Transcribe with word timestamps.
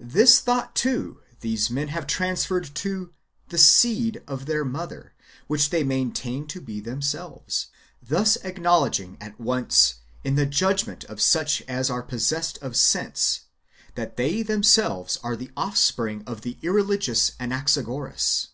This 0.00 0.40
thought, 0.40 0.74
too, 0.74 1.20
these 1.40 1.68
men 1.68 1.88
have 1.88 2.06
transferred 2.06 2.74
to 2.76 3.12
"the 3.50 3.58
seed" 3.58 4.22
of 4.26 4.46
their 4.46 4.64
Mother, 4.64 5.12
which 5.48 5.68
they 5.68 5.84
maintain 5.84 6.46
to 6.46 6.62
be 6.62 6.80
themselves; 6.80 7.66
thus 8.00 8.36
acknowledging 8.36 9.18
at 9.20 9.38
once, 9.38 9.96
in 10.24 10.34
the 10.34 10.46
judgment 10.46 11.04
of 11.04 11.20
such 11.20 11.60
as 11.68 11.90
are 11.90 12.02
possessed 12.02 12.56
of 12.62 12.74
sense, 12.74 13.40
that 13.96 14.16
they 14.16 14.42
themselves 14.42 15.18
are 15.18 15.36
the 15.36 15.50
offspring 15.58 16.22
of 16.26 16.40
the 16.40 16.56
irreligious 16.62 17.32
Anaxagoras. 17.38 18.48